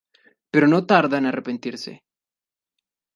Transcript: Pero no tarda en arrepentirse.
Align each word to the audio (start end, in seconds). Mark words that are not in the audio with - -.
Pero 0.51 0.65
no 0.71 0.79
tarda 0.91 1.19
en 1.19 1.27
arrepentirse. 1.27 1.93